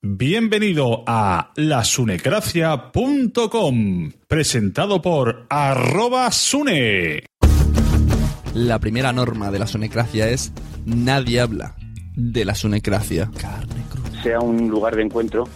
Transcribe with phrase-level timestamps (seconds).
[0.00, 7.24] Bienvenido a lasunecracia.com, presentado por arroba sune.
[8.54, 10.52] La primera norma de la sunecracia es
[10.86, 11.74] nadie habla
[12.14, 13.28] de la sunecracia.
[13.40, 14.22] Carne cruda.
[14.22, 15.48] sea un lugar de encuentro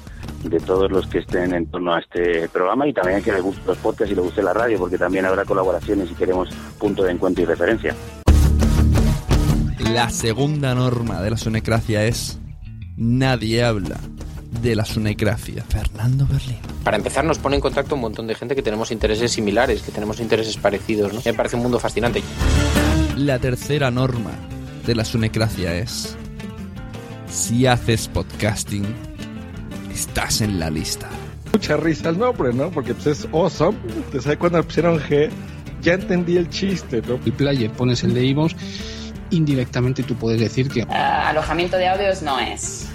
[0.42, 3.42] de todos los que estén en torno a este programa y también a que les
[3.42, 6.48] gusten los podcasts y les guste la radio, porque también habrá colaboraciones y queremos
[6.80, 7.94] punto de encuentro y referencia.
[9.92, 12.41] La segunda norma de la sunecracia es
[12.97, 14.00] nadie habla
[14.61, 15.65] de la sunecracia.
[15.69, 16.59] Fernando Berlín.
[16.85, 19.93] Para empezar, nos pone en contacto un montón de gente que tenemos intereses similares, que
[19.93, 21.21] tenemos intereses parecidos, ¿no?
[21.25, 22.23] Me parece un mundo fascinante.
[23.17, 24.33] La tercera norma
[24.87, 26.17] de la sunecracia es
[27.29, 28.85] si haces podcasting,
[29.93, 31.09] estás en la lista.
[31.53, 32.71] Mucha risa el nombre, ¿no?
[32.71, 33.79] Porque pues es awesome.
[34.11, 35.31] Te sabes cuando pusieron G,
[35.83, 37.19] ya entendí el chiste, ¿no?
[37.25, 38.53] el player, pones el de iVoox,
[39.31, 42.89] indirectamente tú puedes decir que Eh, alojamiento de audios no es.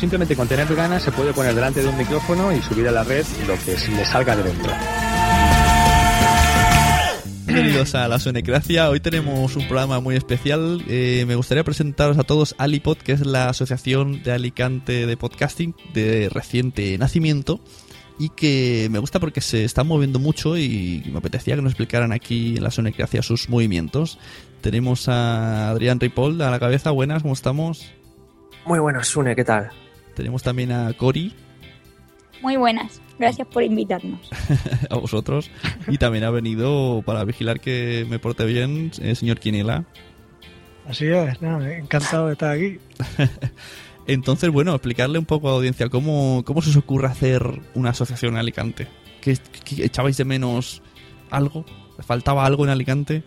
[0.00, 3.04] simplemente con tener ganas se puede poner delante de un micrófono y subir a la
[3.04, 4.72] red lo que le salga de dentro.
[7.44, 8.88] Bienvenidos a la Sonecracia.
[8.88, 10.82] Hoy tenemos un programa muy especial.
[10.88, 15.74] Eh, me gustaría presentaros a todos Alipod, que es la asociación de Alicante de podcasting
[15.92, 17.60] de reciente nacimiento
[18.18, 22.12] y que me gusta porque se está moviendo mucho y me apetecía que nos explicaran
[22.12, 24.18] aquí en la Sonecracia sus movimientos.
[24.62, 26.90] Tenemos a Adrián Ripoll a la cabeza.
[26.90, 27.92] Buenas, ¿cómo estamos?
[28.64, 29.70] Muy buenas, Sune, ¿qué tal?
[30.20, 31.32] Tenemos también a Cori,
[32.42, 34.20] Muy buenas, gracias por invitarnos.
[34.90, 35.50] a vosotros.
[35.88, 39.86] Y también ha venido para vigilar que me porte bien el señor Quiniela.
[40.86, 42.78] Así es, no, encantado de estar aquí.
[44.06, 47.88] Entonces, bueno, explicarle un poco a la audiencia cómo, cómo se os ocurre hacer una
[47.88, 48.88] asociación en Alicante.
[49.22, 50.82] ¿Que, que echabais de menos
[51.30, 51.64] algo
[52.02, 53.22] ¿Faltaba algo en Alicante?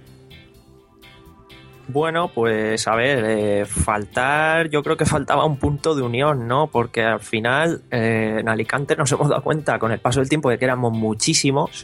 [1.90, 6.68] Bueno, pues a ver, eh, faltar, yo creo que faltaba un punto de unión, ¿no?
[6.68, 10.50] Porque al final eh, en Alicante nos hemos dado cuenta con el paso del tiempo
[10.50, 11.84] de que éramos muchísimos,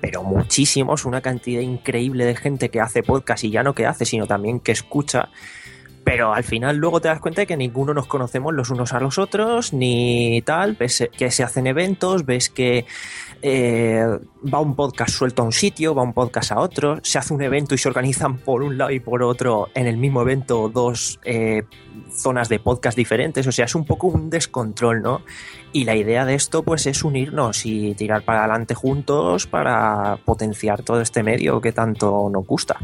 [0.00, 4.04] pero muchísimos, una cantidad increíble de gente que hace podcast y ya no que hace,
[4.04, 5.30] sino también que escucha.
[6.04, 9.00] Pero al final luego te das cuenta de que ninguno nos conocemos los unos a
[9.00, 12.86] los otros, ni tal, ves que se hacen eventos, ves que
[13.42, 14.04] eh,
[14.52, 17.42] va un podcast suelto a un sitio, va un podcast a otro, se hace un
[17.42, 21.20] evento y se organizan por un lado y por otro en el mismo evento dos
[21.24, 21.62] eh,
[22.10, 25.22] zonas de podcast diferentes, o sea, es un poco un descontrol, ¿no?
[25.72, 30.82] Y la idea de esto pues es unirnos y tirar para adelante juntos para potenciar
[30.82, 32.78] todo este medio que tanto nos gusta.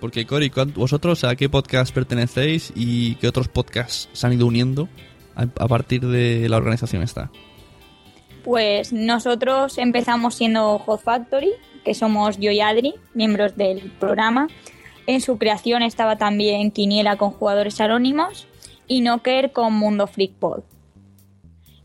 [0.00, 4.88] Porque Cory, vosotros a qué podcast pertenecéis y qué otros podcasts se han ido uniendo
[5.34, 7.30] a, partir de la organización esta?
[8.44, 11.52] Pues nosotros empezamos siendo Hot Factory,
[11.84, 14.48] que somos yo y Adri, miembros del programa.
[15.06, 18.46] En su creación estaba también Quiniela con jugadores anónimos
[18.86, 20.62] y Noker con Mundo Freak Pod.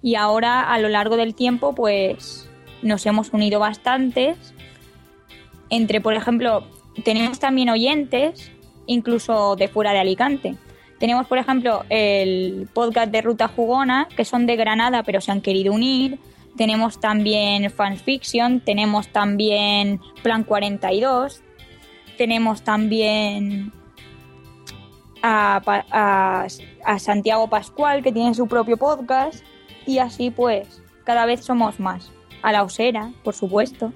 [0.01, 2.49] Y ahora, a lo largo del tiempo, pues
[2.81, 4.53] nos hemos unido bastantes.
[5.69, 6.65] Entre, por ejemplo,
[7.03, 8.51] tenemos también oyentes,
[8.85, 10.55] incluso de fuera de Alicante.
[10.99, 15.41] Tenemos, por ejemplo, el podcast de Ruta Jugona, que son de Granada, pero se han
[15.41, 16.19] querido unir.
[16.55, 21.41] Tenemos también Fanfiction, tenemos también Plan 42,
[22.15, 23.73] tenemos también
[25.23, 26.47] a,
[26.85, 29.43] a, Santiago Pascual, que tiene su propio podcast,
[29.87, 32.11] y así pues cada vez somos más.
[32.43, 33.91] A la Osera, por supuesto.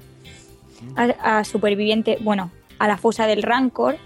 [0.95, 3.97] A, a Superviviente, bueno, a la fosa del Rancor,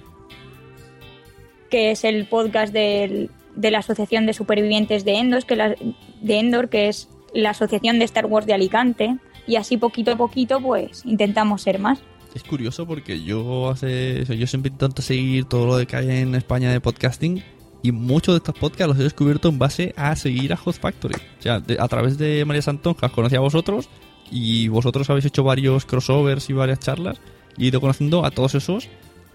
[1.69, 6.87] que es el podcast de la Asociación de Supervivientes de, Endos, que de Endor, que
[6.87, 11.61] es la Asociación de Star Wars de Alicante, y así poquito a poquito pues intentamos
[11.61, 11.99] ser más.
[12.33, 16.71] Es curioso porque yo hace yo siempre intento seguir todo lo que hay en España
[16.71, 17.43] de podcasting
[17.83, 21.15] y muchos de estos podcasts los he descubierto en base a seguir a Host Factory.
[21.15, 23.89] O sea, a través de María os conocí a vosotros
[24.29, 27.19] y vosotros habéis hecho varios crossovers y varias charlas
[27.57, 28.89] y he ido conociendo a todos esos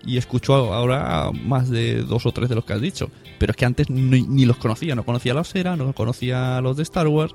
[0.05, 3.11] y escucho ahora más de dos o tres de los que has dicho.
[3.39, 6.61] Pero es que antes ni, los conocía, no conocía a la Osera, no conocía a
[6.61, 7.35] los de Star Wars.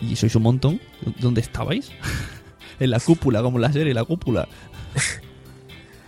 [0.00, 0.80] Y sois un montón.
[1.20, 1.92] ¿Dónde estabais?
[2.80, 4.48] en la cúpula, como la serie, la cúpula.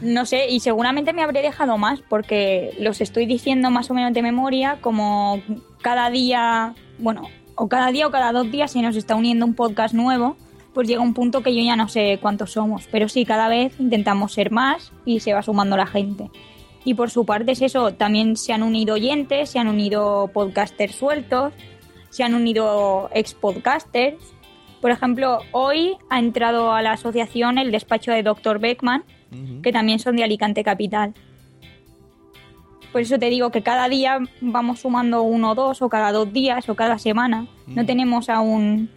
[0.00, 4.12] No sé, y seguramente me habré dejado más porque los estoy diciendo más o menos
[4.12, 5.40] de memoria, como
[5.82, 9.54] cada día, bueno, o cada día o cada dos días se nos está uniendo un
[9.54, 10.36] podcast nuevo
[10.74, 13.78] pues llega un punto que yo ya no sé cuántos somos, pero sí, cada vez
[13.78, 16.30] intentamos ser más y se va sumando la gente.
[16.84, 20.96] Y por su parte es eso, también se han unido oyentes, se han unido podcasters
[20.96, 21.54] sueltos,
[22.10, 24.34] se han unido ex podcasters.
[24.82, 28.58] Por ejemplo, hoy ha entrado a la asociación el despacho de Dr.
[28.58, 29.04] Beckman,
[29.62, 31.14] que también son de Alicante Capital.
[32.92, 36.32] Por eso te digo que cada día vamos sumando uno o dos, o cada dos
[36.32, 37.46] días, o cada semana.
[37.66, 38.90] No tenemos aún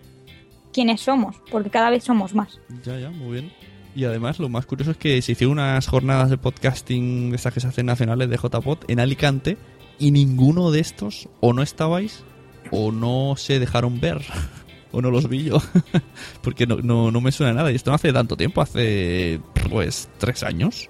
[0.78, 2.60] quiénes somos, porque cada vez somos más.
[2.84, 3.52] Ya, ya, muy bien.
[3.96, 7.60] Y además, lo más curioso es que se hicieron unas jornadas de podcasting, esas que
[7.60, 9.58] se hacen nacionales de JPod, en Alicante,
[9.98, 12.24] y ninguno de estos o no estabais
[12.70, 14.22] o no se dejaron ver.
[14.92, 15.58] o no los vi yo.
[16.44, 17.72] Porque no, no, no me suena nada.
[17.72, 19.42] Y esto no hace tanto tiempo, hace
[19.72, 20.90] pues tres años.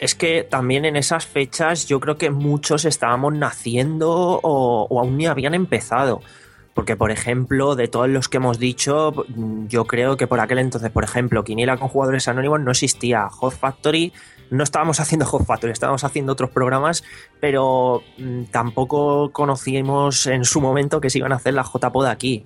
[0.00, 5.16] Es que también en esas fechas yo creo que muchos estábamos naciendo o, o aún
[5.16, 6.20] ni habían empezado.
[6.78, 9.12] Porque, por ejemplo, de todos los que hemos dicho,
[9.66, 13.28] yo creo que por aquel entonces, por ejemplo, Quiniela con jugadores anónimos no existía.
[13.30, 14.12] Hot Factory,
[14.50, 17.02] no estábamos haciendo Hot Factory, estábamos haciendo otros programas,
[17.40, 22.44] pero mm, tampoco conocíamos en su momento que se iban a hacer las JPod aquí.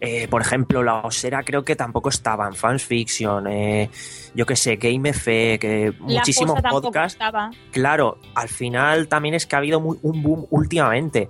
[0.00, 3.90] Eh, por ejemplo, la Osera creo que tampoco estaba en Fans Fiction, eh,
[4.32, 7.18] yo que sé, Game F, que muchísimos podcasts.
[7.72, 11.28] Claro, al final también es que ha habido un boom últimamente.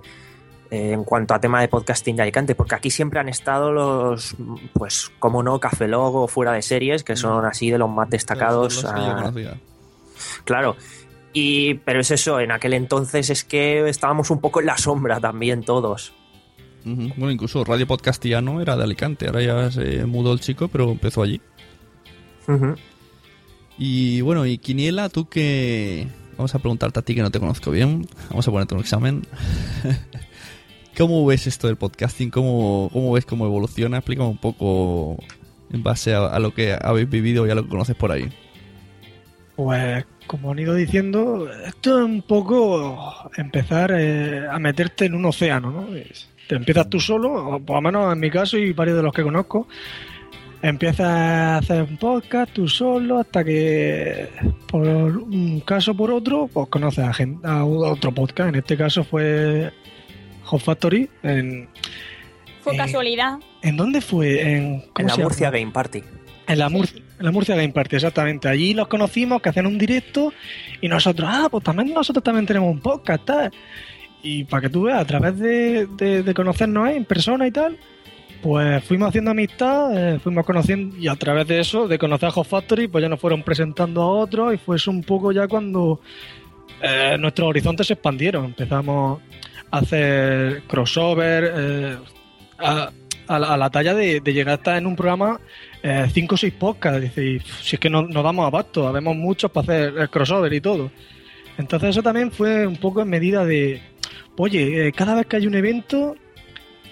[0.73, 4.35] Eh, en cuanto a tema de podcasting de Alicante, porque aquí siempre han estado los,
[4.73, 8.83] pues, como no, Café Logo, fuera de series, que son así de los más destacados.
[10.43, 10.75] claro.
[11.31, 15.19] Y, pero es eso, en aquel entonces es que estábamos un poco en la sombra
[15.19, 16.15] también todos.
[16.83, 21.21] Bueno, incluso Radio Podcastiano era de Alicante, ahora ya se mudó el chico, pero empezó
[21.21, 21.39] allí.
[23.77, 26.07] Y bueno, y Quiniela, tú que...
[26.35, 28.07] Vamos a preguntarte a ti que no te conozco bien.
[28.31, 29.21] Vamos a ponerte un examen.
[30.97, 32.29] ¿Cómo ves esto del podcasting?
[32.29, 33.97] ¿Cómo, cómo ves cómo evoluciona?
[33.97, 35.17] Explícame un poco
[35.71, 38.29] en base a, lo que habéis vivido y a lo que conoces por ahí.
[39.55, 45.25] Pues como han ido diciendo, esto es un poco empezar eh, a meterte en un
[45.25, 45.87] océano, ¿no?
[46.47, 49.23] Te empiezas tú solo, por lo menos en mi caso y varios de los que
[49.23, 49.67] conozco,
[50.61, 54.29] empiezas a hacer un podcast tú solo hasta que
[54.67, 58.77] por un caso o por otro pues conoces a, gente, a otro podcast en este
[58.77, 59.73] caso fue
[60.53, 61.67] Hot Factory en,
[62.61, 63.39] Fue casualidad.
[63.63, 64.41] ¿en dónde fue?
[64.41, 65.17] en, ¿cómo En la?
[65.17, 66.03] Murcia Game Party.
[66.47, 68.47] En la, Mur- en la Murcia Game Party, exactamente.
[68.49, 70.31] Allí los conocimos, que hacían un directo
[70.81, 73.51] y nosotros, ah, pues también nosotros también tenemos un podcast, tal.
[74.21, 77.77] Y para que tú veas, a través de, de- de conocernos en persona y tal,
[78.41, 82.31] pues fuimos haciendo amistad, eh, fuimos conociendo y a través de eso, de conocer a
[82.33, 85.47] Hot Factory, pues ya nos fueron presentando a otros y fue eso un poco ya
[85.47, 86.01] cuando
[86.81, 88.43] eh, nuestros horizontes se expandieron.
[88.45, 89.21] Empezamos
[89.73, 91.97] hacer crossover, eh,
[92.59, 95.39] a, la, a la talla de, llegar a estar en un programa
[95.81, 97.01] 5 o 6 podcasts.
[97.01, 100.61] Dice, si es que no, no damos abasto, habemos muchos para hacer el crossover y
[100.61, 100.91] todo.
[101.57, 103.81] Entonces eso también fue un poco en medida de,
[104.37, 106.15] oye, eh, cada vez que hay un evento,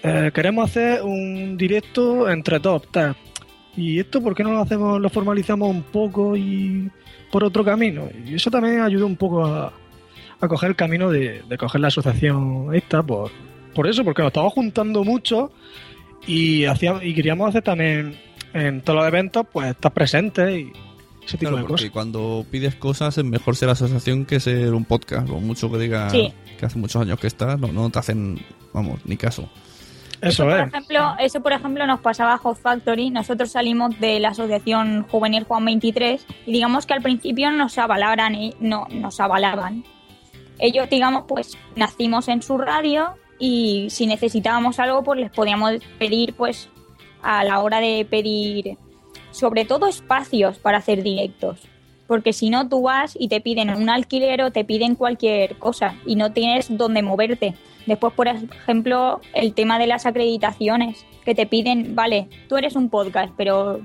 [0.04, 2.86] eh, queremos hacer un directo entre top.
[3.76, 6.90] Y esto, ¿por qué no lo hacemos, lo formalizamos un poco y
[7.32, 8.10] por otro camino?
[8.26, 9.72] Y eso también ayudó un poco a,
[10.46, 13.32] a coger el camino de, de coger la asociación esta por,
[13.76, 15.52] por eso, porque nos estábamos juntando mucho
[16.28, 18.18] y hacíamos, y queríamos hacer también
[18.54, 20.72] en todos los eventos, pues estar presentes y
[21.26, 21.90] ese tipo Claro, de porque cosas.
[21.92, 25.30] cuando pides cosas es mejor ser asociación que ser un podcast.
[25.30, 26.34] O mucho que diga Sí.
[26.60, 28.40] que hace muchos años que estás, no, no te hacen,
[28.74, 29.48] vamos, ni caso.
[30.22, 30.68] Eso Por es.
[30.68, 33.10] ejemplo, eso por ejemplo nos pasaba a Hot Factory.
[33.10, 38.36] Nosotros salimos de la asociación juvenil Juan 23 y digamos que al principio nos avalaban,
[38.36, 39.84] y no nos avalaban.
[40.62, 46.36] Ellos, digamos, pues nacimos en su radio y si necesitábamos algo, pues les podíamos pedir,
[46.36, 46.70] pues
[47.24, 48.78] a la hora de pedir,
[49.32, 51.60] sobre todo espacios para hacer directos.
[52.06, 55.96] Porque si no, tú vas y te piden un alquiler o te piden cualquier cosa
[56.06, 57.56] y no tienes dónde moverte.
[57.88, 62.90] Después, por ejemplo, el tema de las acreditaciones, que te piden, vale, tú eres un
[62.90, 63.82] podcast, pero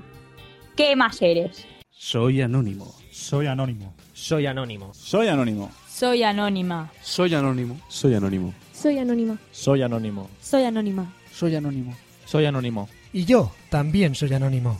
[0.75, 1.65] ¿qué más eres?
[1.89, 2.93] Soy anónimo.
[3.11, 3.95] Soy anónimo.
[4.13, 4.93] Soy anónimo.
[4.93, 5.71] Soy anónimo.
[5.97, 6.91] Soy anónima.
[7.01, 7.81] Soy anónimo.
[7.89, 8.53] Soy anónimo.
[8.71, 9.39] Soy anónima.
[9.51, 10.29] Soy anónimo.
[10.39, 11.11] Soy anónima.
[11.33, 11.97] Soy anónimo.
[12.23, 12.87] Soy anónimo.
[13.13, 14.79] Y yo también soy anónimo.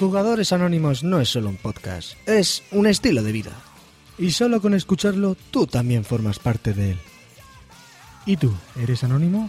[0.00, 3.52] Jugadores Anónimos no es solo un podcast, es un estilo de vida.
[4.18, 6.98] Y solo con escucharlo tú también formas parte de él.
[8.26, 9.48] ¿Y tú, eres anónimo?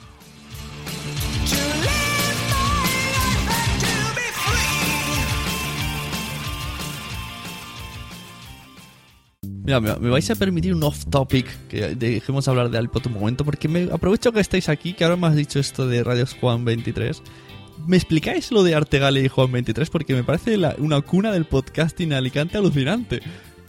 [9.68, 13.14] Mira, me, me vais a permitir un off topic que dejemos hablar de iPod un
[13.14, 16.36] momento, porque me aprovecho que estáis aquí, que ahora me has dicho esto de Radios
[16.40, 17.22] Juan 23.
[17.86, 19.90] ¿Me explicáis lo de Artegale y Juan 23?
[19.90, 23.20] Porque me parece la- una cuna del podcasting Alicante alucinante.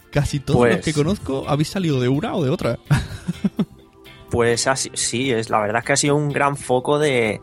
[0.09, 2.79] Casi todos Pues- los que conozco habéis salido de una o de otra.
[4.31, 7.41] Pues así, sí, es la verdad es que ha sido un gran foco de,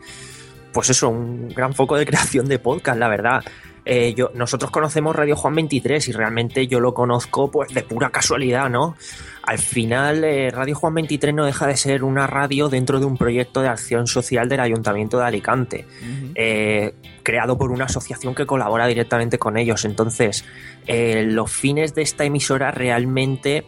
[0.71, 3.43] pues eso, un gran foco de creación de podcast, la verdad.
[3.89, 8.09] Eh, yo, nosotros conocemos Radio Juan 23 y realmente yo lo conozco pues de pura
[8.09, 8.97] casualidad, ¿no?
[9.43, 13.15] Al final, eh, Radio Juan 23 no deja de ser una radio dentro de un
[13.15, 15.87] proyecto de acción social del Ayuntamiento de Alicante,
[16.35, 19.85] eh, creado por una asociación que colabora directamente con ellos.
[19.85, 20.43] Entonces,
[20.85, 23.65] los fines de esta emisora realmente,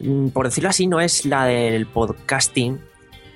[0.00, 2.78] mm, por decirlo así, no es la del podcasting,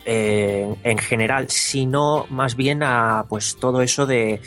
[0.09, 4.41] eh, en general, sino más bien a pues todo eso de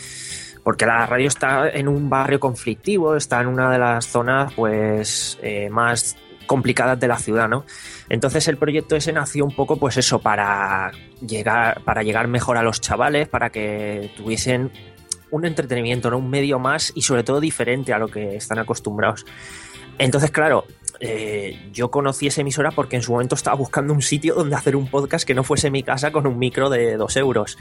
[0.63, 5.37] porque la radio está en un barrio conflictivo, está en una de las zonas pues
[5.41, 7.65] eh, más complicadas de la ciudad, ¿no?
[8.09, 12.63] Entonces el proyecto ese nació un poco pues eso para llegar para llegar mejor a
[12.63, 14.71] los chavales, para que tuviesen
[15.31, 16.17] un entretenimiento, ¿no?
[16.17, 19.25] un medio más y sobre todo diferente a lo que están acostumbrados.
[19.99, 20.65] Entonces, claro,
[20.99, 24.75] eh, yo conocí esa emisora porque en su momento estaba buscando un sitio donde hacer
[24.75, 27.57] un podcast que no fuese mi casa con un micro de dos euros.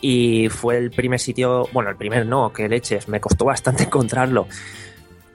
[0.00, 4.46] Y fue el primer sitio, bueno, el primer no, que leches, me costó bastante encontrarlo.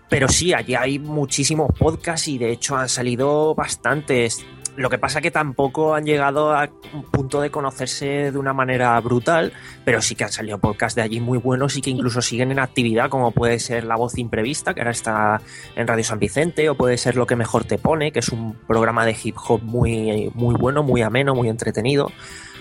[0.09, 4.45] Pero sí, allí hay muchísimos podcasts y de hecho han salido bastantes.
[4.75, 8.99] Lo que pasa que tampoco han llegado a un punto de conocerse de una manera
[9.01, 9.53] brutal,
[9.85, 12.57] pero sí que han salido podcasts de allí muy buenos y que incluso siguen en
[12.57, 15.41] actividad, como puede ser La Voz Imprevista, que ahora está
[15.75, 18.55] en Radio San Vicente, o puede ser Lo que mejor te pone, que es un
[18.67, 22.11] programa de hip hop muy, muy bueno, muy ameno, muy entretenido.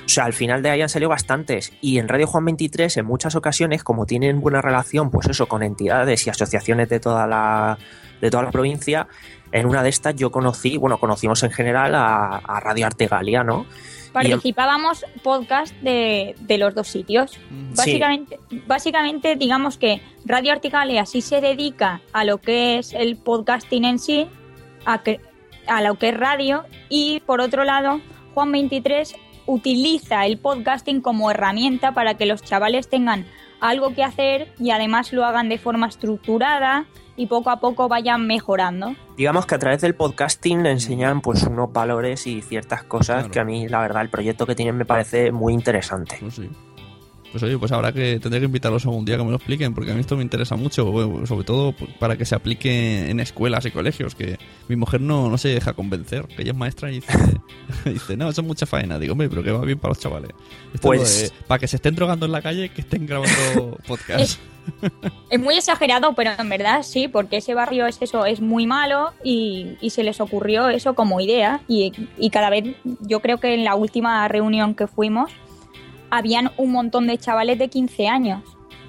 [0.04, 1.72] O sea, al final de ahí han salido bastantes.
[1.80, 5.62] Y en Radio Juan 23, en muchas ocasiones, como tienen buena relación, pues eso, con
[5.62, 7.78] entidades y asociaciones de toda la,
[8.20, 9.08] de toda la provincia,
[9.52, 13.66] en una de estas yo conocí, bueno, conocimos en general a, a Radio Artegalia, ¿no?
[14.12, 17.38] Participábamos podcast de, de los dos sitios.
[17.74, 23.84] Básicamente, básicamente, digamos que Radio Articale así se dedica a lo que es el podcasting
[23.84, 24.26] en sí,
[24.84, 25.20] a que
[25.66, 28.00] a lo que es radio y por otro lado,
[28.34, 29.14] Juan 23
[29.46, 33.26] utiliza el podcasting como herramienta para que los chavales tengan
[33.62, 36.84] algo que hacer y además lo hagan de forma estructurada
[37.16, 38.94] y poco a poco vayan mejorando.
[39.16, 43.44] Digamos que a través del podcasting enseñan pues unos valores y ciertas cosas que a
[43.44, 46.16] mí la verdad el proyecto que tienen me parece muy interesante.
[46.20, 46.50] Pues sí.
[47.32, 49.90] Pues oye, pues habrá que tendré que invitarlos algún día que me lo expliquen, porque
[49.90, 53.70] a mí esto me interesa mucho, sobre todo para que se aplique en escuelas y
[53.70, 57.12] colegios, que mi mujer no, no se deja convencer, que ella es maestra y dice,
[57.86, 58.98] dice no, eso es mucha faena.
[58.98, 60.30] Digo, hombre, pero que va bien para los chavales.
[60.74, 63.78] Esto Pues- es de- para que se estén drogando en la calle, que estén grabando
[63.88, 64.38] podcast.
[65.30, 69.12] Es muy exagerado, pero en verdad sí, porque ese barrio es eso, es muy malo
[69.24, 73.54] y, y se les ocurrió eso como idea y, y cada vez, yo creo que
[73.54, 75.32] en la última reunión que fuimos,
[76.12, 78.42] habían un montón de chavales de 15 años.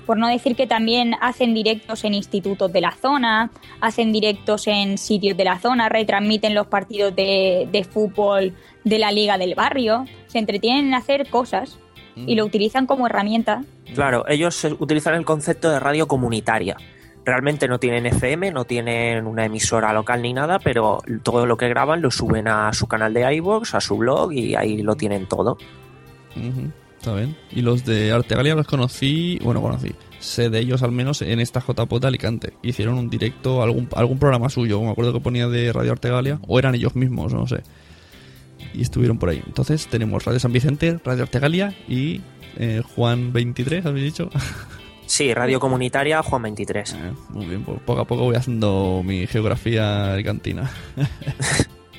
[0.05, 3.49] Por no decir que también hacen directos en institutos de la zona,
[3.79, 8.53] hacen directos en sitios de la zona, retransmiten los partidos de, de fútbol
[8.83, 11.79] de la liga del barrio, se entretienen en hacer cosas
[12.15, 13.63] y lo utilizan como herramienta.
[13.95, 16.75] Claro, ellos utilizan el concepto de radio comunitaria.
[17.23, 21.69] Realmente no tienen FM, no tienen una emisora local ni nada, pero todo lo que
[21.69, 25.25] graban lo suben a su canal de iVoox, a su blog y ahí lo tienen
[25.25, 25.57] todo.
[26.35, 26.71] Ujú,
[27.03, 27.35] Está bien.
[27.51, 31.59] Y los de Artegalia los conocí, bueno, conocí, sé de ellos al menos en esta
[31.59, 32.53] JPOT de Alicante.
[32.61, 36.59] Hicieron un directo, algún, algún programa suyo, me acuerdo que ponía de Radio Artegalia, o
[36.59, 37.61] eran ellos mismos, no sé.
[38.73, 39.43] Y estuvieron por ahí.
[39.45, 42.21] Entonces tenemos Radio San Vicente, Radio Artegalia y
[42.55, 44.29] eh, Juan 23, ¿habéis dicho?
[45.05, 46.95] Sí, radio comunitaria Juan 23.
[47.31, 50.71] Muy bien, pues poco a poco voy haciendo mi geografía alicantina.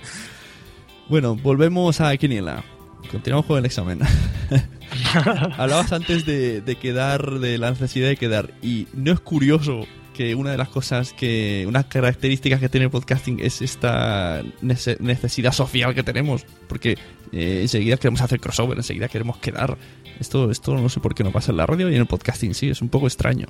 [1.11, 2.64] bueno, volvemos a Quiniela.
[3.11, 4.00] Continuamos con el examen.
[5.58, 8.52] Hablabas antes de, de quedar, de la necesidad de quedar.
[8.62, 12.90] Y no es curioso que una de las cosas que, unas características que tiene el
[12.90, 16.44] podcasting es esta nece- necesidad social que tenemos.
[16.68, 16.99] Porque
[17.32, 19.76] eh, enseguida queremos hacer crossover, enseguida queremos quedar.
[20.20, 22.55] Esto, esto no sé por qué no pasa en la radio y en el podcasting
[22.55, 23.46] sí, es un poco extraño.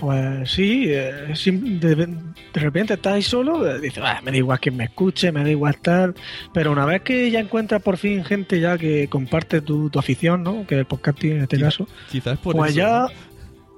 [0.00, 4.58] Pues sí, eh, de, de repente estás ahí solo, eh, dices, "Ah, me da igual
[4.58, 6.14] que me escuche, me da igual tal,
[6.54, 10.42] pero una vez que ya encuentras por fin gente ya que comparte tu, tu afición,
[10.42, 10.66] ¿no?
[10.66, 12.78] Que el podcasting en este caso, Quizás por pues eso.
[12.78, 13.06] ya...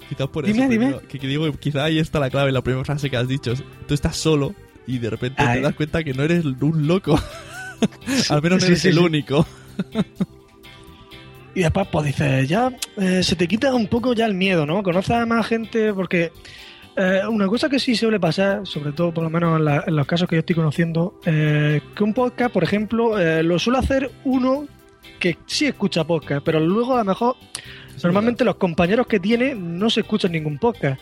[0.09, 0.69] Quizás por Dime, eso.
[0.69, 0.95] dime.
[1.09, 3.55] Que, que digo, quizá ahí está la clave, la primera frase que has dicho.
[3.89, 4.55] Tú estás solo
[4.87, 5.57] y de repente Ay.
[5.57, 7.19] te das cuenta que no eres un loco.
[8.31, 9.01] Al menos no Sí, eres sí, el sí.
[9.01, 9.45] único.
[11.55, 14.83] Y después, pues dices, ya eh, se te quita un poco ya el miedo, ¿no?
[14.83, 16.33] Conoces a más gente porque
[16.97, 19.95] eh, una cosa que sí suele pasar, sobre todo por lo menos en, la- en
[19.97, 23.79] los casos que yo estoy conociendo, eh, que un podcast, por ejemplo, eh, lo suele
[23.81, 24.67] hacer uno
[25.19, 27.37] que sí escucha podcast, pero luego a lo mejor
[28.03, 31.01] normalmente los compañeros que tiene no se escuchan ningún podcast.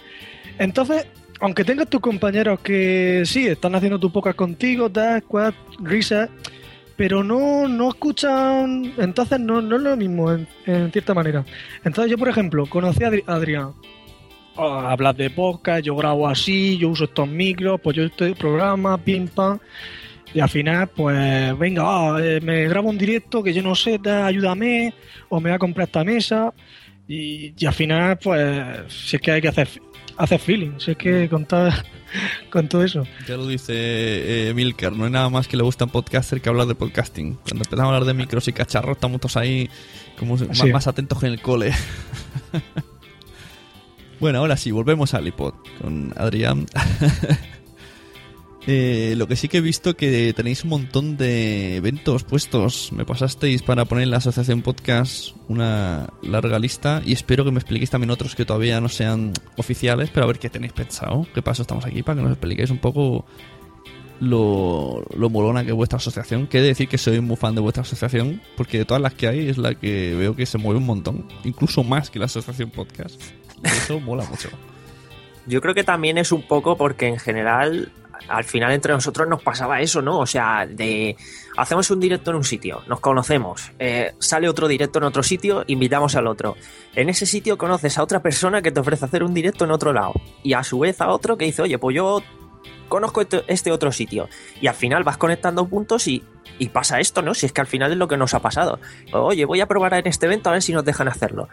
[0.58, 1.06] Entonces,
[1.40, 6.28] aunque tengas tus compañeros que sí están haciendo tu podcast contigo, tal, cual, risas,
[7.00, 10.46] pero no, no escuchan, entonces no, no es lo mismo en,
[10.92, 11.46] cierta manera.
[11.82, 13.72] Entonces yo, por ejemplo, conocí a Adri- Adrián.
[14.56, 18.98] Oh, hablas de podcast, yo grabo así, yo uso estos micros, pues yo este programa,
[18.98, 19.58] pim pam.
[20.34, 23.98] Y al final, pues venga, ah, eh, me grabo un directo que yo no sé,
[23.98, 24.92] tal, ayúdame,
[25.30, 26.52] o me voy a comprar esta mesa.
[27.08, 29.68] Y, y al final, pues, si es que hay que hacer,
[30.24, 31.70] hacer feeling, si es que con, todo-
[32.50, 33.04] con todo eso.
[33.28, 36.48] Ya lo dice eh, Milker, no hay nada más que le gusta un podcaster que
[36.48, 37.34] hablar de podcasting.
[37.34, 39.68] Cuando empezamos a hablar de micros y cacharros, estamos todos ahí
[40.18, 41.72] como más, más atentos que en el cole.
[44.20, 46.66] bueno, ahora sí, volvemos al iPod con Adrián.
[48.66, 52.92] Eh, lo que sí que he visto que tenéis un montón de eventos puestos.
[52.92, 57.58] Me pasasteis para poner en la asociación podcast una larga lista y espero que me
[57.58, 61.26] expliquéis también otros que todavía no sean oficiales, pero a ver qué tenéis pensado.
[61.34, 63.24] ¿Qué paso estamos aquí para que nos expliquéis un poco
[64.20, 66.46] lo, lo molona que es vuestra asociación?
[66.46, 69.14] Que he de decir que soy muy fan de vuestra asociación, porque de todas las
[69.14, 72.26] que hay es la que veo que se mueve un montón, incluso más que la
[72.26, 73.20] asociación podcast.
[73.64, 74.50] Eso mola mucho.
[75.46, 77.90] Yo creo que también es un poco porque en general,
[78.28, 80.18] al final entre nosotros nos pasaba eso, ¿no?
[80.18, 81.16] O sea, de
[81.56, 85.64] hacemos un directo en un sitio, nos conocemos, eh, sale otro directo en otro sitio,
[85.66, 86.56] invitamos al otro.
[86.94, 89.92] En ese sitio conoces a otra persona que te ofrece hacer un directo en otro
[89.92, 92.22] lado y a su vez a otro que dice, oye, pues yo
[92.88, 94.28] conozco este, este otro sitio.
[94.60, 96.22] Y al final vas conectando puntos y,
[96.58, 97.32] y pasa esto, ¿no?
[97.32, 98.78] Si es que al final es lo que nos ha pasado.
[99.12, 101.48] Oye, voy a probar en este evento a ver si nos dejan hacerlo.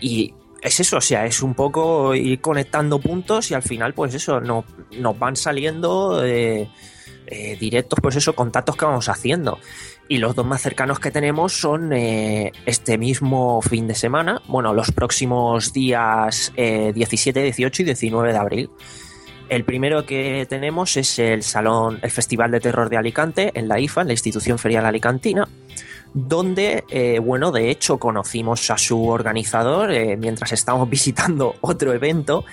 [0.00, 4.14] Y es eso, o sea, es un poco ir conectando puntos y al final, pues
[4.14, 4.64] eso, no,
[4.98, 6.68] nos van saliendo eh,
[7.30, 9.58] eh, directos, pues eso, contactos que vamos haciendo.
[10.08, 14.72] Y los dos más cercanos que tenemos son eh, este mismo fin de semana, bueno,
[14.72, 18.70] los próximos días eh, 17, 18 y 19 de abril.
[19.50, 23.78] El primero que tenemos es el Salón, el Festival de Terror de Alicante, en la
[23.78, 25.46] IFA, en la Institución Ferial Alicantina,
[26.14, 32.44] donde, eh, bueno, de hecho conocimos a su organizador eh, mientras estábamos visitando otro evento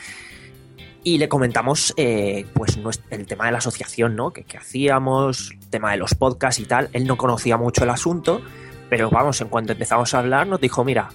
[1.04, 2.80] y le comentamos eh, pues
[3.12, 4.32] el tema de la asociación, ¿no?
[4.32, 6.89] Que, que hacíamos, el tema de los podcasts y tal.
[6.94, 8.41] Él no conocía mucho el asunto,
[8.89, 11.10] pero vamos, en cuanto empezamos a hablar, nos dijo, mira,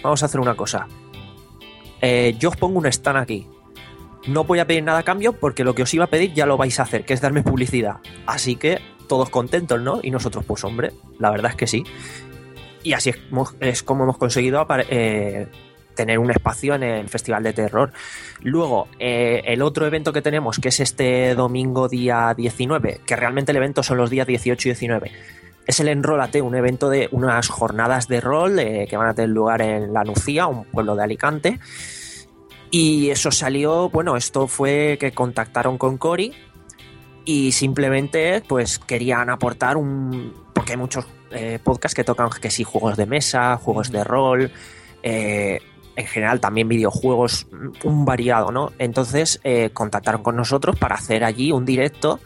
[0.00, 0.86] vamos a hacer una cosa.
[2.38, 3.48] Yo os pongo un stand aquí.
[4.28, 6.46] No voy a pedir nada a cambio porque lo que os iba a pedir ya
[6.46, 7.96] lo vais a hacer, que es darme publicidad.
[8.26, 10.00] Así que todos contentos, ¿no?
[10.02, 11.84] Y nosotros, pues hombre, la verdad es que sí.
[12.82, 15.46] Y así es, mo- es como hemos conseguido eh,
[15.94, 17.92] tener un espacio en el Festival de Terror.
[18.40, 23.52] Luego, eh, el otro evento que tenemos, que es este domingo día 19, que realmente
[23.52, 25.12] el evento son los días 18 y 19,
[25.64, 29.30] es el Enrólate, un evento de unas jornadas de rol eh, que van a tener
[29.30, 31.60] lugar en La Nucía, un pueblo de Alicante.
[32.70, 36.32] Y eso salió, bueno, esto fue que contactaron con Cory
[37.24, 40.34] y simplemente pues querían aportar un...
[40.54, 44.50] porque hay muchos eh, podcasts que tocan que sí, juegos de mesa, juegos de rol,
[45.02, 45.60] eh,
[45.94, 47.46] en general también videojuegos,
[47.84, 48.72] un variado, ¿no?
[48.78, 52.18] Entonces eh, contactaron con nosotros para hacer allí un directo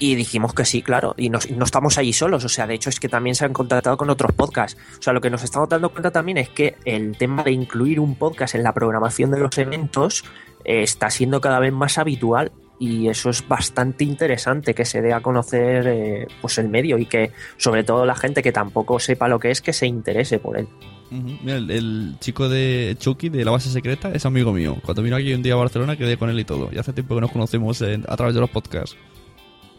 [0.00, 2.74] y dijimos que sí, claro, y nos- y no estamos allí solos, o sea, de
[2.74, 4.80] hecho es que también se han contactado con otros podcasts.
[4.96, 7.98] O sea, lo que nos estamos dando cuenta también es que el tema de incluir
[7.98, 10.24] un podcast en la programación de los eventos
[10.64, 15.12] eh, está siendo cada vez más habitual y eso es bastante interesante que se dé
[15.12, 19.26] a conocer eh, pues el medio y que sobre todo la gente que tampoco sepa
[19.28, 20.68] lo que es que se interese por él.
[21.10, 24.76] Mira, el, el chico de Chucky de la base secreta es amigo mío.
[24.84, 26.68] Cuando vino aquí un día a Barcelona quedé con él y todo.
[26.70, 28.94] Y hace tiempo que nos conocemos en- a través de los podcasts.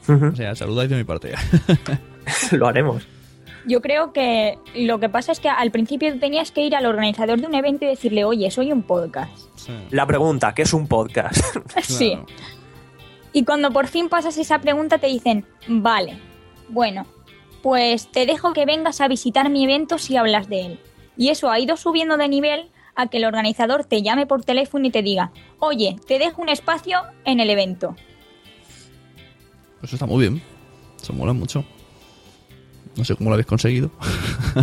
[0.08, 1.34] O sea, saludáis de mi parte.
[2.52, 3.08] Lo haremos.
[3.68, 7.40] Yo creo que lo que pasa es que al principio tenías que ir al organizador
[7.40, 9.32] de un evento y decirle, oye, soy un podcast.
[9.92, 11.38] La pregunta, ¿qué es un podcast?
[11.84, 12.18] Sí.
[13.34, 16.20] Y cuando por fin pasas esa pregunta te dicen, vale,
[16.70, 17.06] bueno,
[17.62, 20.80] pues te dejo que vengas a visitar mi evento si hablas de él.
[21.18, 24.88] Y eso ha ido subiendo de nivel a que el organizador te llame por teléfono
[24.88, 27.96] y te diga, oye, te dejo un espacio en el evento.
[29.84, 30.42] Eso está muy bien.
[31.02, 31.64] Eso mola mucho.
[32.96, 33.92] No sé cómo lo habéis conseguido.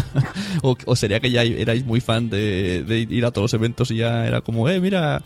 [0.63, 4.27] o, sería que ya erais muy fan de ir a todos los eventos y ya
[4.27, 5.23] era como, eh, mira,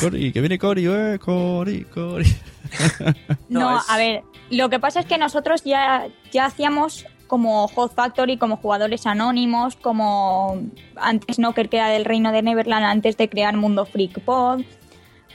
[0.00, 2.26] Cory, que viene Cory, eh, Cory, Cory.
[3.48, 8.36] No, a ver, lo que pasa es que nosotros ya, ya hacíamos como Hot Factory,
[8.36, 10.60] como jugadores anónimos, como
[10.96, 14.62] antes Knocker, que era del Reino de Neverland, antes de crear Mundo Freak Pod,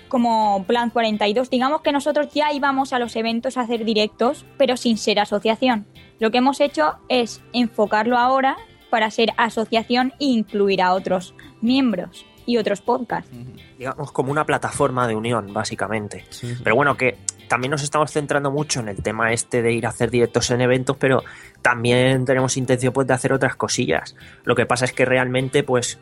[0.10, 1.50] como Plan 42.
[1.50, 5.88] Digamos que nosotros ya íbamos a los eventos a hacer directos, pero sin ser asociación.
[6.20, 8.58] Lo que hemos hecho es enfocarlo ahora
[8.90, 13.32] para ser asociación e incluir a otros miembros y otros podcasts.
[13.78, 16.26] digamos, como una plataforma de unión, básicamente.
[16.64, 19.90] Pero bueno, que también nos estamos centrando mucho en el tema este de ir a
[19.90, 21.24] hacer directos en eventos, pero
[21.62, 24.16] también tenemos intención pues, de hacer otras cosillas.
[24.44, 26.00] Lo que pasa es que realmente, pues,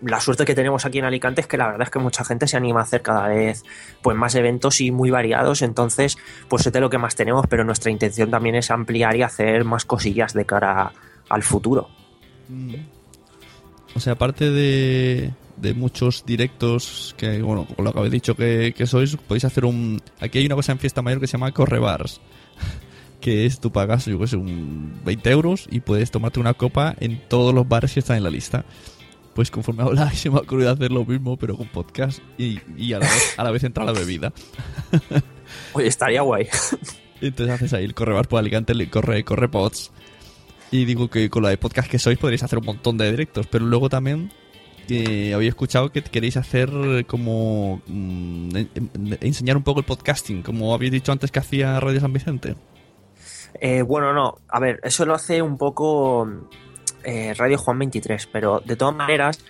[0.00, 2.46] la suerte que tenemos aquí en Alicante es que la verdad es que mucha gente
[2.46, 3.64] se anima a hacer cada vez
[4.02, 6.16] pues más eventos y muy variados, entonces
[6.48, 9.64] pues es de lo que más tenemos, pero nuestra intención también es ampliar y hacer
[9.64, 10.92] más cosillas de cara
[11.28, 11.88] al futuro.
[13.94, 18.74] O sea, aparte de, de muchos directos que, bueno, con lo que habéis dicho que,
[18.76, 20.00] que sois, podéis hacer un...
[20.20, 22.20] Aquí hay una cosa en Fiesta Mayor que se llama Correbars.
[23.20, 26.94] Que es, tú pagas, yo que sé, un 20 euros y puedes tomarte una copa
[27.00, 28.64] en todos los bares que están en la lista.
[29.34, 32.92] Pues conforme habláis se me ha ocurrido hacer lo mismo, pero con podcast y, y
[32.92, 34.32] a, la vez, a la vez entra la bebida.
[35.72, 36.46] Oye, estaría guay.
[37.20, 39.90] Entonces haces ahí el Correbars por Alicante, el corre, corre pods.
[40.70, 43.46] Y digo que con la de podcast que sois podréis hacer un montón de directos,
[43.50, 44.30] pero luego también
[44.88, 46.70] eh, había escuchado que queréis hacer
[47.06, 51.78] como mm, en- en- enseñar un poco el podcasting, como habéis dicho antes que hacía
[51.80, 52.54] Radio San Vicente.
[53.60, 56.28] Eh, bueno, no, a ver, eso lo hace un poco
[57.04, 59.44] eh, Radio Juan 23, pero de todas maneras,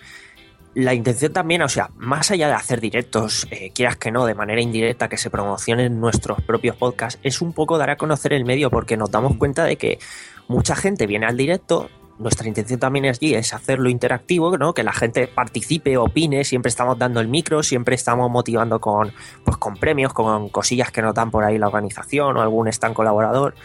[0.75, 4.35] la intención también, o sea, más allá de hacer directos, eh, quieras que no, de
[4.35, 8.45] manera indirecta, que se promocionen nuestros propios podcasts, es un poco dar a conocer el
[8.45, 9.99] medio, porque nos damos cuenta de que
[10.47, 11.89] mucha gente viene al directo.
[12.19, 14.73] Nuestra intención también allí es hacerlo interactivo, ¿no?
[14.73, 19.13] Que la gente participe, opine, siempre estamos dando el micro, siempre estamos motivando con,
[19.45, 22.93] pues, con premios, con cosillas que nos dan por ahí la organización o algún stand
[22.93, 23.55] colaborador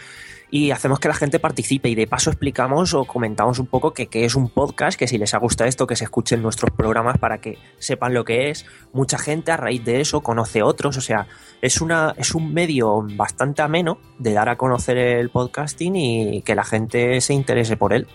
[0.49, 4.07] y hacemos que la gente participe y de paso explicamos o comentamos un poco que,
[4.13, 7.39] es un podcast, que si les ha gustado esto, que se escuchen nuestros programas para
[7.39, 8.65] que sepan lo que es.
[8.93, 11.27] Mucha gente a raíz de eso conoce otros, o sea,
[11.61, 16.55] es, una, es un medio bastante ameno de dar a conocer el podcasting y que
[16.55, 18.07] la gente se interese por él,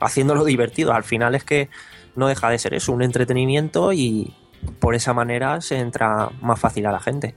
[0.00, 0.92] haciéndolo divertido.
[0.92, 1.68] Al final es que
[2.14, 4.32] no deja de ser eso, un entretenimiento y
[4.80, 7.34] por esa manera se entra más fácil a la gente.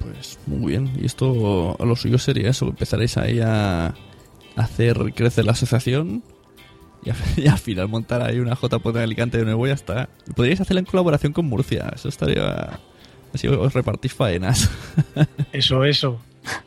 [0.00, 0.90] Pues muy bien.
[0.96, 2.66] Y esto a lo suyo sería eso.
[2.66, 3.94] Empezaréis ahí a
[4.56, 6.22] hacer crecer la asociación
[7.04, 9.74] y, a- y al final montar ahí una JPOT en Alicante de nuevo y ya
[9.74, 10.08] está.
[10.36, 11.90] Podríais hacerla en colaboración con Murcia.
[11.94, 12.78] Eso estaría...
[13.34, 14.70] Así os repartís faenas.
[15.52, 16.18] Eso, eso.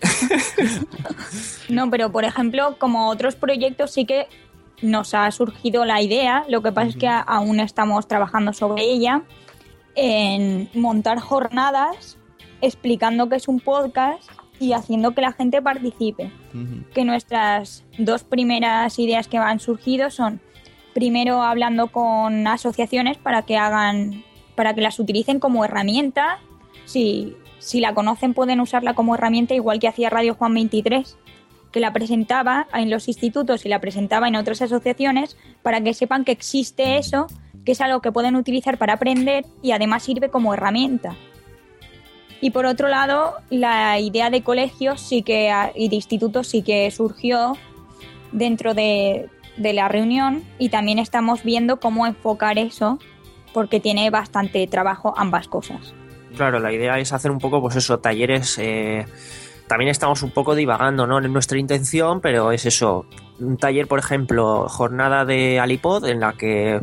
[1.69, 4.27] No, pero por ejemplo, como otros proyectos sí que
[4.81, 9.23] nos ha surgido la idea, lo que pasa es que aún estamos trabajando sobre ella,
[9.95, 12.17] en montar jornadas
[12.61, 16.31] explicando que es un podcast y haciendo que la gente participe.
[16.93, 20.39] Que nuestras dos primeras ideas que han surgido son
[20.93, 24.23] primero hablando con asociaciones para que hagan
[24.55, 26.39] para que las utilicen como herramienta.
[26.85, 31.17] Si, si la conocen pueden usarla como herramienta igual que hacía Radio Juan 23,
[31.71, 36.25] que la presentaba en los institutos y la presentaba en otras asociaciones para que sepan
[36.25, 37.27] que existe eso,
[37.63, 41.15] que es algo que pueden utilizar para aprender y además sirve como herramienta.
[42.41, 46.89] Y por otro lado, la idea de colegios sí que y de institutos sí que
[46.89, 47.55] surgió
[48.31, 52.97] dentro de, de la reunión y también estamos viendo cómo enfocar eso
[53.53, 55.93] porque tiene bastante trabajo ambas cosas.
[56.35, 58.57] Claro, la idea es hacer un poco, pues eso, talleres.
[58.59, 59.05] eh,
[59.67, 61.17] también estamos un poco divagando, ¿no?
[61.19, 63.05] En nuestra intención, pero es eso.
[63.39, 66.79] Un taller, por ejemplo, jornada de Alipod, en la que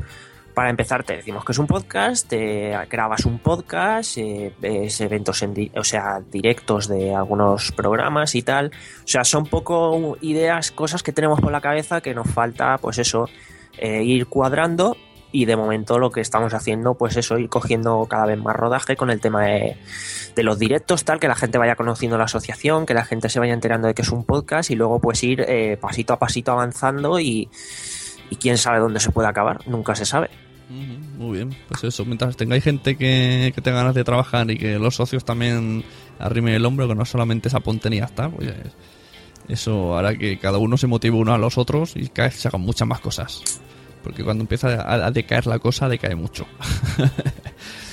[0.55, 5.41] para empezar te decimos que es un podcast, te grabas un podcast, eh, ves eventos,
[5.43, 8.73] en di- o sea, directos de algunos programas y tal.
[9.05, 12.99] O sea, son poco ideas, cosas que tenemos por la cabeza que nos falta, pues
[12.99, 13.29] eso,
[13.77, 14.97] eh, ir cuadrando
[15.31, 18.97] y de momento lo que estamos haciendo pues eso ir cogiendo cada vez más rodaje
[18.97, 19.77] con el tema de,
[20.35, 23.38] de los directos tal que la gente vaya conociendo la asociación que la gente se
[23.38, 26.53] vaya enterando de que es un podcast y luego pues ir eh, pasito a pasito
[26.53, 27.49] avanzando y,
[28.41, 30.31] quién sabe dónde se puede acabar nunca se sabe
[31.17, 34.79] Muy bien, pues eso, mientras tengáis gente que, que tenga ganas de trabajar y que
[34.79, 35.83] los socios también
[36.19, 38.53] arrimen el hombro, que no solamente se apunten y ya está, pues
[39.49, 42.49] eso hará que cada uno se motive uno a los otros y cada vez se
[42.49, 43.43] hagan muchas más cosas.
[44.09, 46.47] Porque cuando empieza a, a decaer la cosa, decae mucho.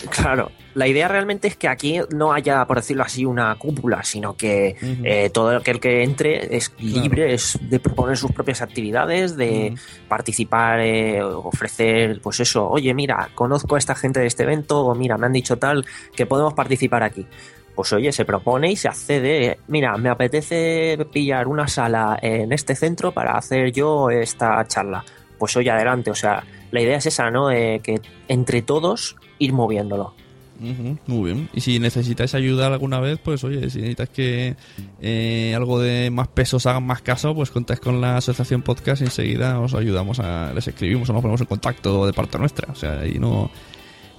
[0.10, 4.36] Claro, la idea realmente es que aquí no haya, por decirlo así, una cúpula, sino
[4.38, 9.74] que eh, todo aquel que entre es libre es de proponer sus propias actividades, de
[10.08, 14.96] participar, eh, ofrecer, pues eso, oye, mira, conozco a esta gente de este evento, o
[14.96, 17.26] mira, me han dicho tal, que podemos participar aquí.
[17.74, 19.60] Pues oye, se propone y se accede.
[19.68, 25.04] Mira, me apetece pillar una sala en este centro para hacer yo esta charla.
[25.38, 26.12] Pues oye, adelante.
[26.12, 27.50] O sea, la idea es esa, ¿no?
[27.50, 30.14] Que entre todos ir moviéndolo.
[30.60, 31.50] Muy bien.
[31.54, 34.56] Y si necesitáis ayuda alguna vez, pues oye, si necesitáis que
[35.02, 39.02] eh, algo de más peso os hagan más caso, pues contáis con la asociación podcast
[39.02, 40.54] y enseguida os ayudamos a.
[40.54, 42.72] les escribimos o nos ponemos en contacto de parte nuestra.
[42.72, 43.52] O sea, ahí no.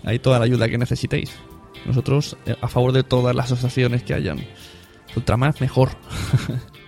[0.05, 1.33] Hay toda la ayuda que necesitéis.
[1.87, 4.39] Nosotros eh, a favor de todas las asociaciones que hayan.
[5.15, 5.91] Contra más, mejor.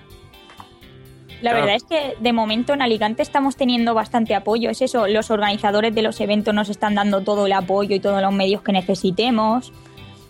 [1.42, 4.70] La verdad es que de momento en Alicante estamos teniendo bastante apoyo.
[4.70, 8.20] Es eso, los organizadores de los eventos nos están dando todo el apoyo y todos
[8.20, 9.72] los medios que necesitemos.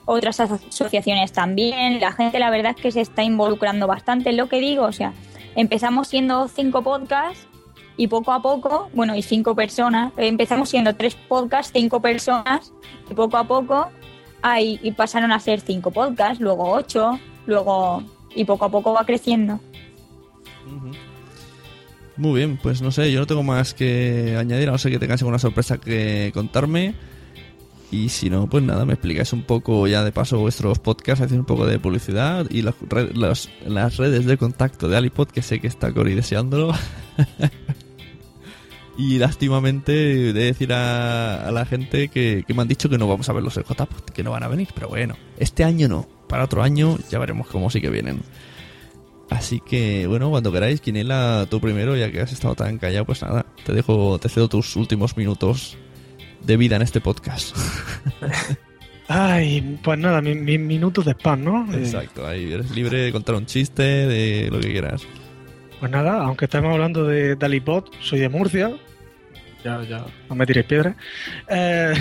[0.04, 2.00] Otras aso- asociaciones también.
[2.00, 4.30] La gente, la verdad es que se está involucrando bastante.
[4.30, 5.12] Es lo que digo, o sea,
[5.56, 7.46] empezamos siendo cinco podcasts
[7.96, 10.12] y poco a poco, bueno, y cinco personas.
[10.18, 12.72] eh, Empezamos siendo tres podcasts, cinco personas
[13.10, 13.88] y poco a poco
[14.42, 18.02] hay, y pasaron a ser cinco podcasts, luego ocho, luego
[18.34, 19.58] y poco a poco va creciendo.
[22.16, 24.98] Muy bien, pues no sé, yo no tengo más que añadir, a no ser que
[24.98, 26.94] tengáis alguna sorpresa que contarme.
[27.90, 31.38] Y si no, pues nada, me explicáis un poco ya de paso vuestros podcasts, hacéis
[31.38, 33.48] un poco de publicidad y las, red- las-
[33.96, 36.74] redes de contacto de Alipod, que sé que está Cori deseándolo.
[38.98, 43.28] y lástimamente de decir a, la gente que, que me han dicho que no vamos
[43.28, 46.44] a ver los JPod, que no van a venir, pero bueno, este año no, para
[46.44, 48.20] otro año ya veremos cómo sí que vienen.
[49.30, 53.22] Así que, bueno, cuando queráis, Quinela, tú primero, ya que has estado tan callado, pues
[53.22, 55.76] nada, te dejo, te cedo tus últimos minutos
[56.42, 57.56] de vida en este podcast.
[59.08, 61.72] Ay, pues nada, mi, mi minuto de spam, ¿no?
[61.72, 65.06] Eh, Exacto, ahí eres libre de contar un chiste, de lo que quieras.
[65.80, 68.72] Pues nada, aunque estemos hablando de Dalipod, soy de Murcia.
[69.64, 70.96] Ya, ya, no me tiréis piedras.
[71.48, 71.94] Eh,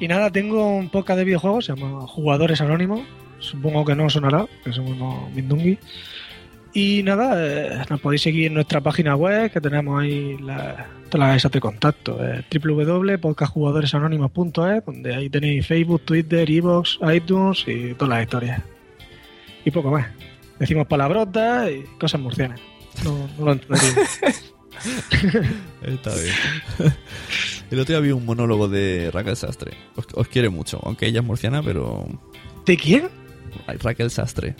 [0.00, 3.02] y nada, tengo un podcast de videojuegos, se llama Jugadores Anónimos.
[3.38, 5.78] Supongo que no sonará, que somos unos mindungui.
[6.72, 11.26] Y nada, eh, nos podéis seguir en nuestra página web, que tenemos ahí la- todas
[11.28, 18.10] las esas de contacto, eh, www.podcastjugadoresanónimos.es, donde ahí tenéis Facebook, Twitter, Evox, iTunes y todas
[18.10, 18.62] las historias.
[19.64, 20.06] Y poco más.
[20.60, 22.60] Decimos palabrotas y cosas murcianas.
[23.04, 23.92] No, no lo entendería.
[25.82, 26.34] Está bien.
[27.70, 29.72] El otro día vi un monólogo de Raquel Sastre.
[29.96, 32.06] Os, os quiere mucho, aunque ella es murciana, pero
[32.66, 33.08] ¿De quién?
[33.82, 34.54] Raquel Sastre.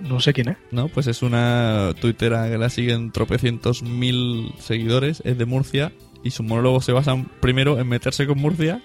[0.00, 0.56] No, no sé quién es.
[0.70, 6.30] No, pues es una tuitera que la siguen tropecientos mil seguidores, es de Murcia y
[6.30, 8.82] sus monólogos se basan primero en meterse con Murcia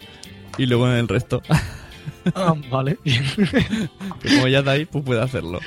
[0.57, 1.41] y luego en el resto.
[2.35, 2.97] Ah, vale.
[3.03, 5.59] que como ya de ahí, pues puede hacerlo.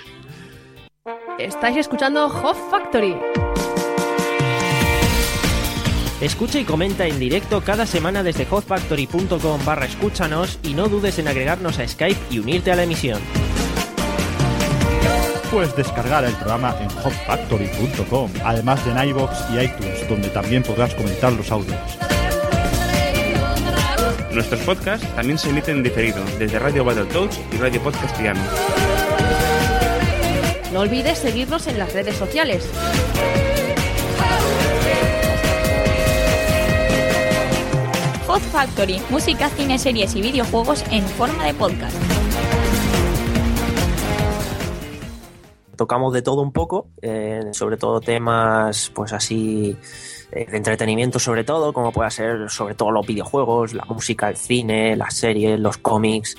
[1.38, 3.16] Estáis escuchando Hot Factory.
[6.20, 11.28] Escucha y comenta en directo cada semana desde hotfactory.com barra escúchanos y no dudes en
[11.28, 13.20] agregarnos a Skype y unirte a la emisión.
[15.54, 20.92] Puedes descargar el programa en hotfactory.com, además de en iVoox y iTunes, donde también podrás
[20.96, 21.78] comentar los audios.
[24.32, 28.40] Nuestros podcasts también se emiten en diferido desde Radio Battletoads y Radio Podcast Piano.
[30.72, 32.68] No olvides seguirnos en las redes sociales.
[38.26, 42.23] Hot Factory, música, cine, series y videojuegos en forma de podcast.
[45.76, 49.76] Tocamos de todo un poco, eh, sobre todo temas pues así
[50.32, 54.37] eh, de entretenimiento sobre todo, como puede ser sobre todo los videojuegos, la música, el
[54.37, 56.37] cine, las series, los cómics.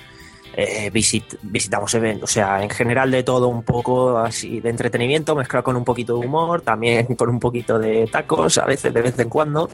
[0.57, 5.35] Eh, visit- visitamos eventos, o sea, en general de todo un poco así de entretenimiento,
[5.35, 9.01] mezclado con un poquito de humor, también con un poquito de tacos, a veces de
[9.01, 9.69] vez en cuando.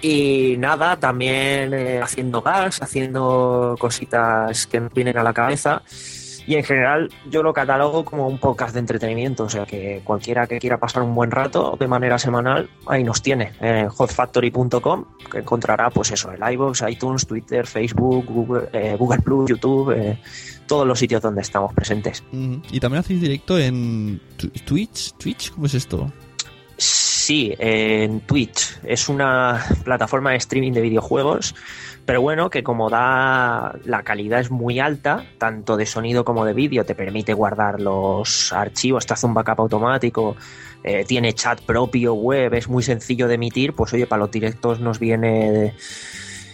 [0.00, 5.82] Y nada, también haciendo gags, haciendo cositas que nos vienen a la cabeza.
[6.48, 10.46] Y en general yo lo catalogo como un podcast de entretenimiento, o sea que cualquiera
[10.46, 15.40] que quiera pasar un buen rato de manera semanal, ahí nos tiene, en hotfactory.com, que
[15.40, 20.18] encontrará pues eso, el iVoox, iTunes, Twitter, Facebook, Google, eh, Google Plus, YouTube, eh,
[20.66, 22.24] todos los sitios donde estamos presentes.
[22.32, 24.18] Y también hacéis directo en
[24.64, 25.12] Twitch.
[25.18, 25.52] ¿Twitch?
[25.52, 26.10] ¿Cómo es esto?
[26.78, 28.78] Sí, en Twitch.
[28.84, 31.54] Es una plataforma de streaming de videojuegos,
[32.06, 36.54] pero bueno, que como da la calidad es muy alta, tanto de sonido como de
[36.54, 40.36] vídeo, te permite guardar los archivos, te hace un backup automático,
[40.82, 44.80] eh, tiene chat propio, web, es muy sencillo de emitir, pues oye, para los directos
[44.80, 45.74] nos viene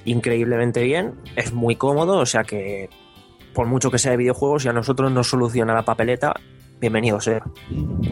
[0.05, 2.91] increíblemente bien, es muy cómodo, o sea que
[3.55, 6.35] por mucho que sea de videojuegos y a nosotros nos soluciona la papeleta,
[6.85, 7.43] bienvenido sea.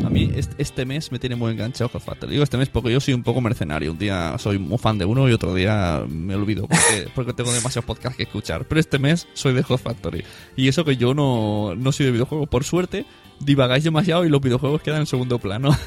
[0.04, 2.32] A mí este, mes me tiene muy enganchado Hot Factory.
[2.32, 3.92] Digo este mes porque yo soy un poco mercenario.
[3.92, 7.52] Un día soy muy fan de uno y otro día me olvido porque, porque tengo
[7.52, 8.64] demasiados podcasts que escuchar.
[8.64, 10.24] Pero este mes soy de Hot Factory.
[10.56, 12.48] Y eso que yo no, no soy de videojuegos.
[12.48, 13.04] Por suerte,
[13.40, 15.70] divagáis demasiado y los videojuegos quedan en segundo plano.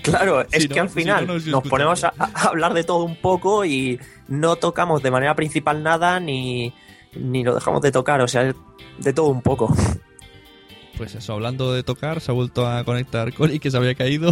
[0.00, 2.42] Claro, es Si que no- al si final no, no os nos ponemos a, a
[2.50, 6.72] hablar de todo un poco y no tocamos de manera principal nada ni,
[7.16, 8.54] ni lo dejamos de tocar, o sea,
[8.98, 9.74] de todo un poco.
[10.96, 14.30] Pues eso, hablando de tocar, se ha vuelto a conectar Cori, que se había caído.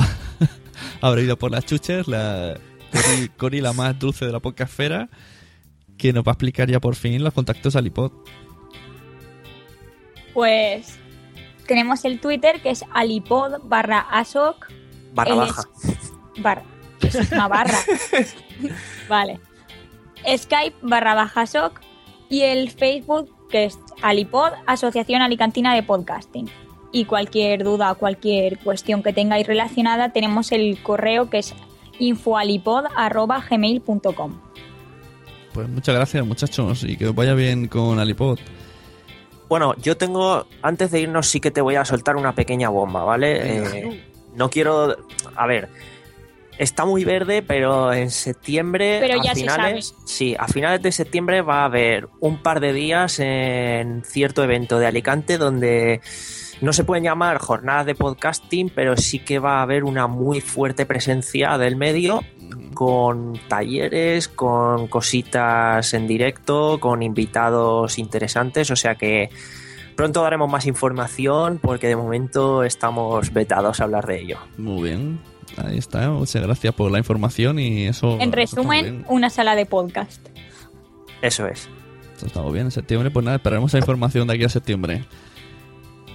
[1.00, 2.06] Habrá ido por las chuches.
[2.06, 2.58] La
[2.92, 5.08] Cori, Cori, la más dulce de la podcastfera,
[5.96, 8.12] que nos va a explicar ya por fin los contactos al iPod.
[10.34, 10.98] Pues
[11.66, 14.68] tenemos el Twitter que es alipod barra asoc.
[15.14, 15.62] Barra baja.
[15.84, 16.62] es- Barra.
[17.00, 17.78] Es una barra.
[19.08, 19.40] vale.
[20.36, 21.80] Skype barra baja soc.
[22.28, 26.50] Y el Facebook que es Alipod, Asociación Alicantina de Podcasting.
[26.92, 31.54] Y cualquier duda o cualquier cuestión que tengáis relacionada, tenemos el correo que es
[31.98, 34.40] infoalipod.gmail.com.
[35.52, 38.38] Pues muchas gracias, muchachos, y que os vaya bien con Alipod.
[39.48, 43.02] Bueno, yo tengo, antes de irnos sí que te voy a soltar una pequeña bomba,
[43.02, 43.40] ¿vale?
[43.42, 44.96] Eh, no quiero,
[45.34, 45.68] a ver,
[46.60, 51.40] está muy verde, pero en septiembre, Pero a ya finales, sí, a finales de septiembre
[51.40, 56.02] va a haber un par de días en cierto evento de Alicante donde
[56.60, 60.42] no se pueden llamar jornadas de podcasting, pero sí que va a haber una muy
[60.42, 62.20] fuerte presencia del medio
[62.74, 69.30] con talleres, con cositas en directo, con invitados interesantes, o sea que
[69.96, 74.38] pronto daremos más información porque de momento estamos vetados a hablar de ello.
[74.58, 75.20] Muy bien,
[75.56, 76.10] ahí está.
[76.10, 78.18] Muchas gracias por la información y eso.
[78.20, 80.28] En resumen, una sala de podcast.
[81.22, 81.68] Eso es.
[82.16, 83.10] Eso está muy bien en septiembre.
[83.10, 85.04] Pues nada, esperaremos esa información de aquí a septiembre.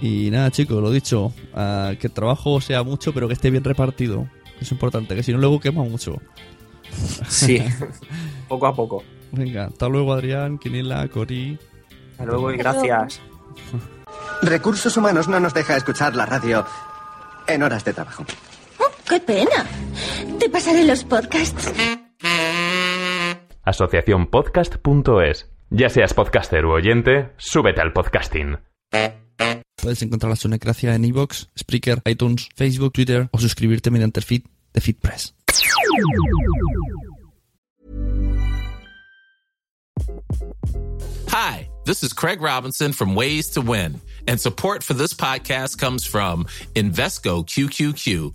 [0.00, 4.28] Y nada, chicos, lo dicho, que el trabajo sea mucho, pero que esté bien repartido.
[4.60, 6.20] Es importante, que si no, luego quema mucho.
[7.28, 7.62] Sí,
[8.48, 9.02] poco a poco.
[9.32, 11.58] Venga, hasta luego, Adrián, Quinila, Cori.
[12.12, 13.20] Hasta luego y gracias.
[14.42, 16.64] Recursos Humanos no nos deja escuchar la radio
[17.46, 18.24] en horas de trabajo.
[19.08, 19.64] ¡Qué pena!
[20.38, 21.72] Te pasaré los podcasts.
[23.62, 25.46] Asociaciónpodcast.es.
[25.70, 28.58] Ya seas podcaster u oyente, súbete al podcasting.
[29.80, 34.42] Puedes encontrar la Sonecracia en iVoox, Spreaker, iTunes, Facebook, Twitter o suscribirte mediante el feed
[34.72, 35.34] de FeedPress.
[41.28, 46.04] Hi, This is Craig Robinson from Ways to Win, and support for this podcast comes
[46.04, 48.34] from Invesco QQQ,